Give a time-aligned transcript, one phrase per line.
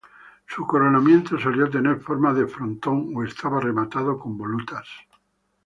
[0.47, 4.87] Su coronamiento solía tener forma de frontón o estaba rematado con volutas.